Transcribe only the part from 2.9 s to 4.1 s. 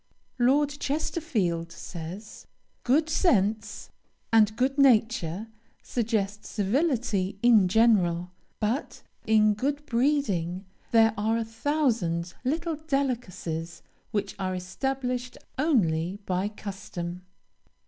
sense